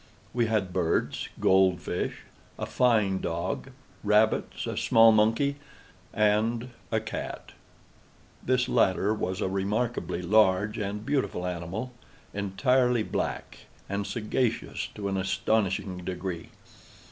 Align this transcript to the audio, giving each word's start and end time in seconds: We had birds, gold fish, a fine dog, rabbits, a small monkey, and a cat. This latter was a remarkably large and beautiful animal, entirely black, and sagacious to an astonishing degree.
We 0.33 0.47
had 0.47 0.73
birds, 0.73 1.29
gold 1.39 1.79
fish, 1.79 2.21
a 2.57 2.65
fine 2.65 3.19
dog, 3.21 3.69
rabbits, 4.03 4.65
a 4.65 4.75
small 4.75 5.11
monkey, 5.11 5.57
and 6.11 6.69
a 6.91 6.99
cat. 6.99 7.51
This 8.43 8.67
latter 8.67 9.13
was 9.13 9.41
a 9.41 9.47
remarkably 9.47 10.23
large 10.23 10.79
and 10.79 11.05
beautiful 11.05 11.45
animal, 11.45 11.93
entirely 12.33 13.03
black, 13.03 13.67
and 13.87 14.07
sagacious 14.07 14.87
to 14.95 15.07
an 15.07 15.17
astonishing 15.17 15.97
degree. 16.03 16.49